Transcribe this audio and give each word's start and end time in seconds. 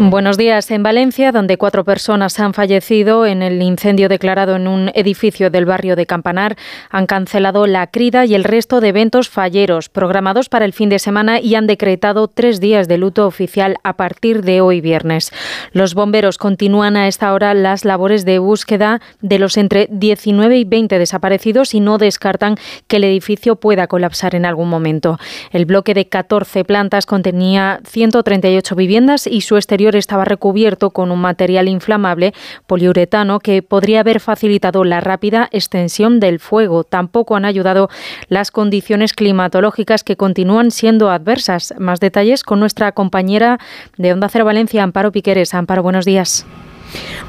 Buenos 0.00 0.36
días. 0.36 0.70
En 0.70 0.84
Valencia, 0.84 1.32
donde 1.32 1.56
cuatro 1.56 1.82
personas 1.82 2.38
han 2.38 2.54
fallecido 2.54 3.26
en 3.26 3.42
el 3.42 3.60
incendio 3.60 4.08
declarado 4.08 4.54
en 4.54 4.68
un 4.68 4.92
edificio 4.94 5.50
del 5.50 5.64
barrio 5.64 5.96
de 5.96 6.06
Campanar, 6.06 6.56
han 6.88 7.06
cancelado 7.06 7.66
la 7.66 7.88
crida 7.88 8.24
y 8.24 8.36
el 8.36 8.44
resto 8.44 8.80
de 8.80 8.90
eventos 8.90 9.28
falleros 9.28 9.88
programados 9.88 10.48
para 10.48 10.66
el 10.66 10.72
fin 10.72 10.88
de 10.88 11.00
semana 11.00 11.40
y 11.40 11.56
han 11.56 11.66
decretado 11.66 12.28
tres 12.28 12.60
días 12.60 12.86
de 12.86 12.96
luto 12.96 13.26
oficial 13.26 13.74
a 13.82 13.96
partir 13.96 14.42
de 14.42 14.60
hoy 14.60 14.80
viernes. 14.80 15.32
Los 15.72 15.94
bomberos 15.94 16.38
continúan 16.38 16.96
a 16.96 17.08
esta 17.08 17.32
hora 17.32 17.52
las 17.52 17.84
labores 17.84 18.24
de 18.24 18.38
búsqueda 18.38 19.00
de 19.20 19.40
los 19.40 19.56
entre 19.56 19.88
19 19.90 20.58
y 20.58 20.64
20 20.64 20.96
desaparecidos 20.96 21.74
y 21.74 21.80
no 21.80 21.98
descartan 21.98 22.54
que 22.86 22.98
el 22.98 23.04
edificio 23.04 23.56
pueda 23.56 23.88
colapsar 23.88 24.36
en 24.36 24.46
algún 24.46 24.68
momento. 24.68 25.18
El 25.50 25.66
bloque 25.66 25.92
de 25.92 26.08
14 26.08 26.64
plantas 26.64 27.04
contenía 27.04 27.80
138 27.84 28.76
viviendas 28.76 29.26
y 29.26 29.40
su 29.40 29.56
exterior 29.56 29.87
estaba 29.96 30.24
recubierto 30.24 30.90
con 30.90 31.10
un 31.10 31.20
material 31.20 31.68
inflamable 31.68 32.34
poliuretano 32.66 33.40
que 33.40 33.62
podría 33.62 34.00
haber 34.00 34.20
facilitado 34.20 34.84
la 34.84 35.00
rápida 35.00 35.48
extensión 35.52 36.20
del 36.20 36.38
fuego. 36.38 36.84
Tampoco 36.84 37.36
han 37.36 37.44
ayudado 37.44 37.88
las 38.28 38.50
condiciones 38.50 39.12
climatológicas 39.12 40.04
que 40.04 40.16
continúan 40.16 40.70
siendo 40.70 41.10
adversas. 41.10 41.74
Más 41.78 42.00
detalles 42.00 42.42
con 42.42 42.60
nuestra 42.60 42.92
compañera 42.92 43.58
de 43.96 44.12
Onda 44.12 44.28
Cero 44.28 44.44
Valencia, 44.44 44.82
Amparo 44.82 45.12
Piqueres. 45.12 45.54
Amparo, 45.54 45.82
buenos 45.82 46.04
días. 46.04 46.46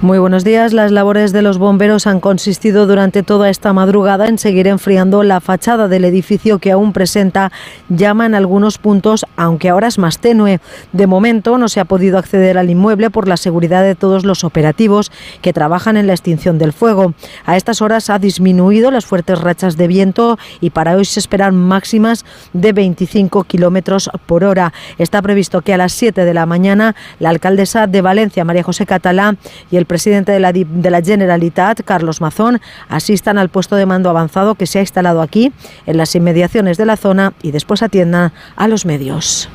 Muy 0.00 0.18
buenos 0.20 0.44
días. 0.44 0.72
Las 0.72 0.92
labores 0.92 1.32
de 1.32 1.42
los 1.42 1.58
bomberos 1.58 2.06
han 2.06 2.20
consistido 2.20 2.86
durante 2.86 3.24
toda 3.24 3.50
esta 3.50 3.72
madrugada 3.72 4.28
en 4.28 4.38
seguir 4.38 4.68
enfriando 4.68 5.24
la 5.24 5.40
fachada 5.40 5.88
del 5.88 6.04
edificio 6.04 6.60
que 6.60 6.70
aún 6.70 6.92
presenta 6.92 7.50
llama 7.88 8.26
en 8.26 8.36
algunos 8.36 8.78
puntos, 8.78 9.26
aunque 9.36 9.70
ahora 9.70 9.88
es 9.88 9.98
más 9.98 10.20
tenue. 10.20 10.60
De 10.92 11.08
momento 11.08 11.58
no 11.58 11.68
se 11.68 11.80
ha 11.80 11.84
podido 11.84 12.16
acceder 12.16 12.58
al 12.58 12.70
inmueble 12.70 13.10
por 13.10 13.26
la 13.26 13.36
seguridad 13.36 13.82
de 13.82 13.96
todos 13.96 14.24
los 14.24 14.44
operativos 14.44 15.10
que 15.42 15.52
trabajan 15.52 15.96
en 15.96 16.06
la 16.06 16.12
extinción 16.12 16.58
del 16.58 16.72
fuego. 16.72 17.14
A 17.44 17.56
estas 17.56 17.82
horas 17.82 18.08
ha 18.08 18.20
disminuido 18.20 18.92
las 18.92 19.06
fuertes 19.06 19.40
rachas 19.40 19.76
de 19.76 19.88
viento 19.88 20.38
y 20.60 20.70
para 20.70 20.94
hoy 20.94 21.06
se 21.06 21.18
esperan 21.18 21.56
máximas 21.56 22.24
de 22.52 22.72
25 22.72 23.42
kilómetros 23.44 24.10
por 24.26 24.44
hora. 24.44 24.72
Está 24.98 25.22
previsto 25.22 25.62
que 25.62 25.74
a 25.74 25.76
las 25.76 25.92
7 25.92 26.24
de 26.24 26.34
la 26.34 26.46
mañana 26.46 26.94
la 27.18 27.30
alcaldesa 27.30 27.88
de 27.88 28.00
Valencia, 28.00 28.44
María 28.44 28.62
José 28.62 28.86
Catalá, 28.86 29.36
y 29.72 29.77
el 29.78 29.86
presidente 29.86 30.32
de 30.32 30.40
la, 30.40 30.52
de 30.52 30.90
la 30.90 31.02
Generalitat, 31.02 31.82
Carlos 31.84 32.20
Mazón, 32.20 32.60
asistan 32.88 33.38
al 33.38 33.48
puesto 33.48 33.76
de 33.76 33.86
mando 33.86 34.10
avanzado 34.10 34.54
que 34.54 34.66
se 34.66 34.78
ha 34.78 34.82
instalado 34.82 35.22
aquí, 35.22 35.52
en 35.86 35.96
las 35.96 36.14
inmediaciones 36.14 36.76
de 36.76 36.86
la 36.86 36.96
zona, 36.96 37.32
y 37.42 37.50
después 37.50 37.82
atiendan 37.82 38.32
a 38.56 38.68
los 38.68 38.84
medios. 38.84 39.48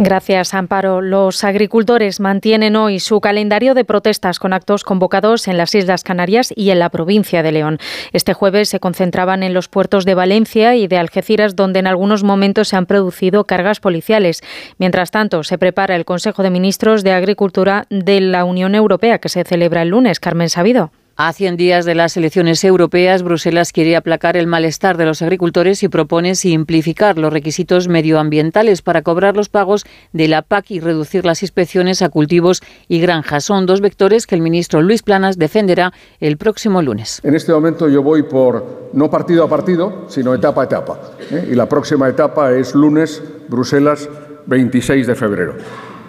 Gracias, 0.00 0.54
Amparo. 0.54 1.02
Los 1.02 1.42
agricultores 1.42 2.20
mantienen 2.20 2.76
hoy 2.76 3.00
su 3.00 3.20
calendario 3.20 3.74
de 3.74 3.84
protestas 3.84 4.38
con 4.38 4.52
actos 4.52 4.84
convocados 4.84 5.48
en 5.48 5.58
las 5.58 5.74
Islas 5.74 6.04
Canarias 6.04 6.52
y 6.54 6.70
en 6.70 6.78
la 6.78 6.88
provincia 6.88 7.42
de 7.42 7.50
León. 7.50 7.78
Este 8.12 8.32
jueves 8.32 8.68
se 8.68 8.78
concentraban 8.78 9.42
en 9.42 9.54
los 9.54 9.68
puertos 9.68 10.04
de 10.04 10.14
Valencia 10.14 10.76
y 10.76 10.86
de 10.86 10.98
Algeciras, 10.98 11.56
donde 11.56 11.80
en 11.80 11.88
algunos 11.88 12.22
momentos 12.22 12.68
se 12.68 12.76
han 12.76 12.86
producido 12.86 13.42
cargas 13.42 13.80
policiales. 13.80 14.40
Mientras 14.78 15.10
tanto, 15.10 15.42
se 15.42 15.58
prepara 15.58 15.96
el 15.96 16.04
Consejo 16.04 16.44
de 16.44 16.50
Ministros 16.50 17.02
de 17.02 17.10
Agricultura 17.10 17.86
de 17.90 18.20
la 18.20 18.44
Unión 18.44 18.76
Europea, 18.76 19.18
que 19.18 19.28
se 19.28 19.42
celebra 19.42 19.82
el 19.82 19.88
lunes. 19.88 20.20
Carmen 20.20 20.48
Sabido. 20.48 20.92
A 21.20 21.32
100 21.32 21.56
días 21.56 21.84
de 21.84 21.96
las 21.96 22.16
elecciones 22.16 22.62
europeas, 22.62 23.24
Bruselas 23.24 23.72
quiere 23.72 23.96
aplacar 23.96 24.36
el 24.36 24.46
malestar 24.46 24.96
de 24.96 25.04
los 25.04 25.20
agricultores 25.20 25.82
y 25.82 25.88
propone 25.88 26.36
simplificar 26.36 27.18
los 27.18 27.32
requisitos 27.32 27.88
medioambientales 27.88 28.82
para 28.82 29.02
cobrar 29.02 29.36
los 29.36 29.48
pagos 29.48 29.84
de 30.12 30.28
la 30.28 30.42
PAC 30.42 30.70
y 30.70 30.78
reducir 30.78 31.24
las 31.24 31.42
inspecciones 31.42 32.02
a 32.02 32.08
cultivos 32.08 32.62
y 32.86 33.00
granjas. 33.00 33.42
Son 33.42 33.66
dos 33.66 33.80
vectores 33.80 34.28
que 34.28 34.36
el 34.36 34.42
ministro 34.42 34.80
Luis 34.80 35.02
Planas 35.02 35.38
defenderá 35.38 35.92
el 36.20 36.36
próximo 36.36 36.82
lunes. 36.82 37.20
En 37.24 37.34
este 37.34 37.52
momento 37.52 37.88
yo 37.88 38.00
voy 38.04 38.22
por 38.22 38.90
no 38.92 39.10
partido 39.10 39.42
a 39.42 39.48
partido, 39.48 40.04
sino 40.06 40.32
etapa 40.34 40.60
a 40.60 40.64
etapa. 40.66 41.00
¿eh? 41.32 41.48
Y 41.50 41.56
la 41.56 41.68
próxima 41.68 42.08
etapa 42.08 42.52
es 42.52 42.76
lunes, 42.76 43.20
Bruselas, 43.48 44.08
26 44.46 45.08
de 45.08 45.16
febrero. 45.16 45.56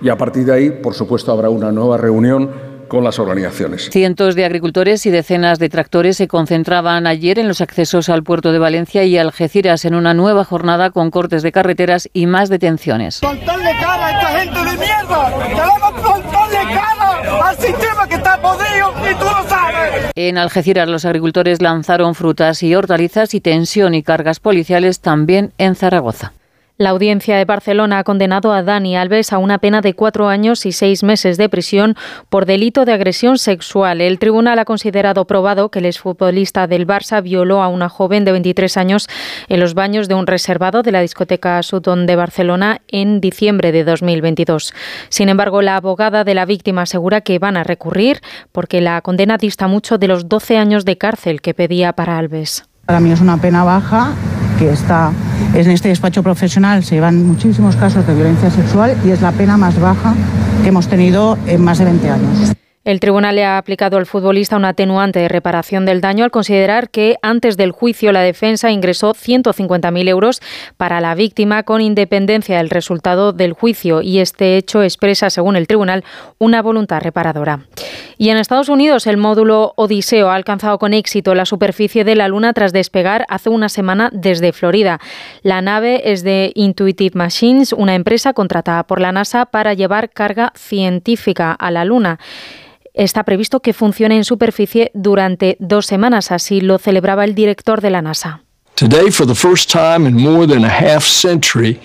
Y 0.03 0.09
a 0.09 0.17
partir 0.17 0.45
de 0.45 0.53
ahí, 0.53 0.69
por 0.69 0.93
supuesto, 0.93 1.31
habrá 1.31 1.49
una 1.49 1.71
nueva 1.71 1.97
reunión 1.97 2.68
con 2.89 3.05
las 3.05 3.19
organizaciones. 3.19 3.89
Cientos 3.89 4.35
de 4.35 4.43
agricultores 4.43 5.05
y 5.05 5.11
decenas 5.11 5.59
de 5.59 5.69
tractores 5.69 6.17
se 6.17 6.27
concentraban 6.27 7.07
ayer 7.07 7.39
en 7.39 7.47
los 7.47 7.61
accesos 7.61 8.09
al 8.09 8.23
puerto 8.23 8.51
de 8.51 8.59
Valencia 8.59 9.05
y 9.05 9.17
Algeciras 9.17 9.85
en 9.85 9.95
una 9.95 10.13
nueva 10.13 10.43
jornada 10.43 10.89
con 10.89 11.11
cortes 11.11 11.43
de 11.43 11.53
carreteras 11.53 12.09
y 12.11 12.25
más 12.25 12.49
detenciones. 12.49 13.21
cara 13.21 14.05
a 14.05 14.11
esta 14.11 14.27
gente 14.39 14.59
de 14.59 14.77
mierda! 14.77 15.31
cara 16.73 17.47
al 17.47 17.57
sistema 17.57 18.07
que 18.07 18.15
está 18.15 18.41
podrido 18.41 18.93
y 19.09 19.15
tú 19.15 19.25
lo 19.25 19.47
sabes! 19.47 20.11
En 20.15 20.37
Algeciras 20.37 20.89
los 20.89 21.05
agricultores 21.05 21.61
lanzaron 21.61 22.15
frutas 22.15 22.61
y 22.63 22.75
hortalizas 22.75 23.33
y 23.33 23.39
tensión 23.39 23.93
y 23.93 24.03
cargas 24.03 24.39
policiales 24.39 24.99
también 24.99 25.53
en 25.57 25.75
Zaragoza. 25.75 26.33
La 26.81 26.91
audiencia 26.91 27.35
de 27.35 27.43
Barcelona 27.43 27.99
ha 27.99 28.03
condenado 28.05 28.53
a 28.53 28.63
Dani 28.63 28.95
Alves 28.95 29.33
a 29.33 29.37
una 29.37 29.57
pena 29.57 29.81
de 29.81 29.95
cuatro 29.95 30.29
años 30.29 30.65
y 30.65 30.71
seis 30.71 31.03
meses 31.03 31.35
de 31.35 31.49
prisión 31.49 31.97
por 32.29 32.45
delito 32.45 32.85
de 32.85 32.93
agresión 32.93 33.37
sexual. 33.37 33.99
El 33.99 34.17
tribunal 34.17 34.59
ha 34.59 34.63
considerado 34.63 35.25
probado 35.25 35.71
que 35.71 35.79
el 35.79 35.87
exfutbolista 35.87 36.67
del 36.67 36.87
Barça 36.87 37.21
violó 37.21 37.61
a 37.61 37.67
una 37.67 37.89
joven 37.89 38.23
de 38.23 38.31
23 38.31 38.77
años 38.77 39.09
en 39.49 39.59
los 39.59 39.73
baños 39.73 40.07
de 40.07 40.13
un 40.13 40.25
reservado 40.25 40.81
de 40.81 40.93
la 40.93 41.01
discoteca 41.01 41.61
Sutton 41.63 42.05
de 42.05 42.15
Barcelona 42.15 42.79
en 42.87 43.19
diciembre 43.19 43.73
de 43.73 43.83
2022. 43.83 44.73
Sin 45.09 45.27
embargo, 45.27 45.61
la 45.61 45.75
abogada 45.75 46.23
de 46.23 46.33
la 46.33 46.45
víctima 46.45 46.83
asegura 46.83 47.19
que 47.19 47.39
van 47.39 47.57
a 47.57 47.65
recurrir 47.65 48.21
porque 48.53 48.79
la 48.79 49.01
condena 49.01 49.35
dista 49.35 49.67
mucho 49.67 49.97
de 49.97 50.07
los 50.07 50.29
12 50.29 50.57
años 50.57 50.85
de 50.85 50.97
cárcel 50.97 51.41
que 51.41 51.53
pedía 51.53 51.91
para 51.91 52.17
Alves. 52.17 52.63
Para 52.85 53.01
mí 53.01 53.11
es 53.11 53.19
una 53.19 53.35
pena 53.35 53.65
baja 53.65 54.13
que 54.57 54.69
está 54.69 55.11
en 55.53 55.71
este 55.71 55.89
despacho 55.89 56.23
profesional 56.23 56.83
se 56.83 56.95
llevan 56.95 57.25
muchísimos 57.25 57.75
casos 57.75 58.05
de 58.05 58.13
violencia 58.13 58.49
sexual 58.49 58.95
y 59.05 59.11
es 59.11 59.21
la 59.21 59.31
pena 59.31 59.57
más 59.57 59.79
baja 59.79 60.13
que 60.63 60.69
hemos 60.69 60.87
tenido 60.87 61.37
en 61.47 61.61
más 61.61 61.79
de 61.79 61.85
20 61.85 62.09
años. 62.09 62.55
El 62.85 62.99
tribunal 62.99 63.35
le 63.35 63.45
ha 63.45 63.57
aplicado 63.57 63.97
al 63.97 64.05
futbolista 64.05 64.55
un 64.55 64.65
atenuante 64.65 65.19
de 65.19 65.27
reparación 65.27 65.85
del 65.85 66.01
daño 66.01 66.23
al 66.23 66.31
considerar 66.31 66.89
que 66.89 67.17
antes 67.21 67.57
del 67.57 67.71
juicio 67.71 68.11
la 68.11 68.21
defensa 68.21 68.71
ingresó 68.71 69.13
150.000 69.13 70.07
euros 70.07 70.41
para 70.77 71.01
la 71.01 71.13
víctima 71.13 71.63
con 71.63 71.81
independencia 71.81 72.57
del 72.57 72.69
resultado 72.69 73.33
del 73.33 73.53
juicio 73.53 74.01
y 74.01 74.19
este 74.19 74.57
hecho 74.57 74.81
expresa, 74.81 75.29
según 75.29 75.55
el 75.55 75.67
tribunal, 75.67 76.03
una 76.39 76.61
voluntad 76.61 77.01
reparadora. 77.01 77.59
Y 78.21 78.31
en 78.31 78.37
Estados 78.37 78.67
Unidos 78.67 79.07
el 79.07 79.15
módulo 79.15 79.71
Odiseo 79.77 80.29
ha 80.29 80.35
alcanzado 80.35 80.77
con 80.77 80.93
éxito 80.93 81.35
la 81.35 81.45
superficie 81.45 82.03
de 82.03 82.17
la 82.17 82.27
Luna 82.27 82.51
tras 82.51 82.73
despegar 82.73 83.25
hace 83.29 83.47
una 83.47 83.69
semana 83.69 84.09
desde 84.11 84.51
Florida. 84.51 84.99
La 85.41 85.61
nave 85.61 86.11
es 86.11 86.21
de 86.23 86.51
Intuitive 86.53 87.17
Machines, 87.17 87.71
una 87.71 87.95
empresa 87.95 88.33
contratada 88.33 88.83
por 88.83 88.99
la 88.99 89.13
NASA 89.13 89.45
para 89.45 89.73
llevar 89.73 90.09
carga 90.09 90.51
científica 90.53 91.53
a 91.53 91.71
la 91.71 91.85
Luna 91.85 92.19
está 92.93 93.23
previsto 93.23 93.61
que 93.61 93.71
funcione 93.71 94.17
en 94.17 94.25
superficie 94.25 94.91
durante 94.93 95.55
dos 95.59 95.85
semanas. 95.85 96.33
Así 96.33 96.59
lo 96.59 96.77
celebraba 96.77 97.23
el 97.23 97.35
director 97.35 97.79
de 97.79 97.91
la 97.91 98.01
NASA. 98.01 98.41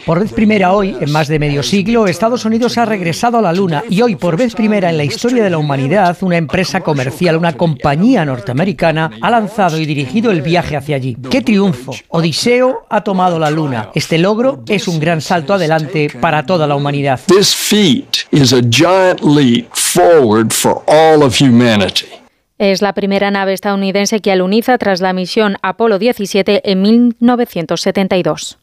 Por 0.06 0.20
vez 0.20 0.32
primera 0.32 0.72
hoy, 0.72 0.96
en 1.00 1.10
más 1.10 1.26
de 1.26 1.40
medio 1.40 1.64
siglo, 1.64 2.06
Estados 2.06 2.44
Unidos 2.44 2.78
ha 2.78 2.84
regresado 2.84 3.38
a 3.38 3.42
la 3.42 3.52
Luna 3.52 3.82
y 3.90 4.00
hoy, 4.00 4.14
por 4.14 4.36
vez 4.36 4.54
primera 4.54 4.90
en 4.90 4.96
la 4.96 5.02
historia 5.02 5.42
de 5.42 5.50
la 5.50 5.58
humanidad, 5.58 6.16
una 6.20 6.36
empresa 6.36 6.82
comercial, 6.82 7.36
una 7.36 7.54
compañía 7.54 8.24
norteamericana, 8.24 9.10
ha 9.20 9.30
lanzado 9.30 9.80
y 9.80 9.86
dirigido 9.86 10.30
el 10.30 10.42
viaje 10.42 10.76
hacia 10.76 10.94
allí. 10.94 11.16
¡Qué 11.30 11.40
triunfo! 11.40 11.96
Odiseo 12.10 12.86
ha 12.88 13.00
tomado 13.00 13.40
la 13.40 13.50
Luna. 13.50 13.90
Este 13.96 14.16
logro 14.16 14.62
es 14.68 14.86
un 14.86 15.00
gran 15.00 15.20
salto 15.20 15.52
adelante 15.54 16.08
para 16.20 16.46
toda 16.46 16.68
la 16.68 16.76
humanidad. 16.76 17.18
This 17.26 17.56
feat 17.56 18.18
is 18.30 18.52
a 18.52 18.60
giant 18.60 19.20
leap 19.22 19.66
forward 19.74 20.52
for 20.52 20.84
all 20.86 21.24
of 21.24 21.40
humanity. 21.40 22.23
Es 22.58 22.82
la 22.82 22.92
primera 22.92 23.32
nave 23.32 23.52
estadounidense 23.52 24.20
que 24.20 24.30
aluniza 24.30 24.78
tras 24.78 25.00
la 25.00 25.12
misión 25.12 25.56
Apolo 25.60 25.98
17 25.98 26.70
en 26.70 26.82
1972. 26.82 28.58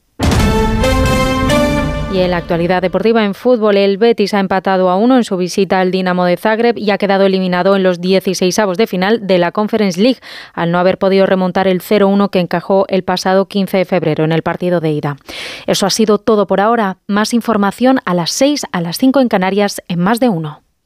Y 2.13 2.19
en 2.19 2.31
la 2.31 2.37
actualidad 2.37 2.81
deportiva 2.81 3.23
en 3.25 3.33
fútbol, 3.33 3.75
el 3.75 3.97
Betis 3.97 4.33
ha 4.33 4.39
empatado 4.39 4.89
a 4.89 4.95
uno 4.95 5.17
en 5.17 5.25
su 5.25 5.35
visita 5.35 5.81
al 5.81 5.91
Dinamo 5.91 6.23
de 6.23 6.37
Zagreb 6.37 6.77
y 6.77 6.91
ha 6.91 6.97
quedado 6.97 7.25
eliminado 7.25 7.75
en 7.75 7.83
los 7.83 7.99
16 7.99 8.55
de 8.77 8.87
final 8.87 9.27
de 9.27 9.37
la 9.37 9.51
Conference 9.51 10.01
League, 10.01 10.19
al 10.53 10.71
no 10.71 10.79
haber 10.79 10.97
podido 10.97 11.25
remontar 11.25 11.67
el 11.67 11.81
0-1 11.81 12.29
que 12.29 12.39
encajó 12.39 12.85
el 12.87 13.03
pasado 13.03 13.47
15 13.47 13.77
de 13.77 13.85
febrero 13.85 14.23
en 14.23 14.31
el 14.31 14.41
partido 14.41 14.79
de 14.79 14.91
ida. 14.91 15.17
Eso 15.67 15.85
ha 15.85 15.89
sido 15.89 16.17
todo 16.17 16.47
por 16.47 16.61
ahora. 16.61 16.97
Más 17.07 17.33
información 17.33 17.99
a 18.05 18.13
las 18.13 18.31
6, 18.31 18.67
a 18.71 18.81
las 18.81 18.97
5 18.97 19.19
en 19.19 19.27
Canarias, 19.27 19.81
en 19.87 19.99
más 19.99 20.21
de 20.21 20.29
uno. 20.29 20.63